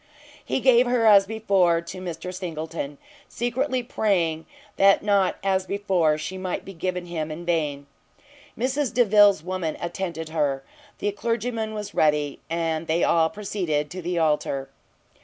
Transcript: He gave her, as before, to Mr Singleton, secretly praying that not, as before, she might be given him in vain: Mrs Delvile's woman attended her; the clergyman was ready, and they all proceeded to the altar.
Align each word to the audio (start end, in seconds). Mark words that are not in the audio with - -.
He 0.43 0.61
gave 0.61 0.87
her, 0.87 1.05
as 1.05 1.27
before, 1.27 1.79
to 1.79 2.01
Mr 2.01 2.33
Singleton, 2.33 2.97
secretly 3.29 3.83
praying 3.83 4.47
that 4.77 5.03
not, 5.03 5.37
as 5.43 5.67
before, 5.67 6.17
she 6.17 6.39
might 6.39 6.65
be 6.65 6.73
given 6.73 7.05
him 7.05 7.29
in 7.29 7.45
vain: 7.45 7.85
Mrs 8.57 8.91
Delvile's 8.91 9.43
woman 9.43 9.77
attended 9.79 10.29
her; 10.29 10.63
the 10.97 11.11
clergyman 11.11 11.75
was 11.75 11.93
ready, 11.93 12.39
and 12.49 12.87
they 12.87 13.03
all 13.03 13.29
proceeded 13.29 13.91
to 13.91 14.01
the 14.01 14.17
altar. 14.17 14.69